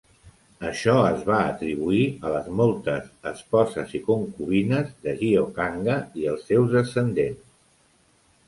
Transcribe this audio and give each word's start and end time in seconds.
Això 0.67 0.93
es 1.09 1.19
va 1.27 1.35
atribuir 1.49 1.99
a 2.29 2.31
les 2.35 2.47
moltes 2.61 3.11
esposes 3.33 3.93
i 3.99 4.01
concubines 4.09 4.91
de 5.07 5.17
Giocangga 5.23 5.99
i 6.23 6.29
els 6.33 6.49
seus 6.51 6.75
descendents. 6.79 7.47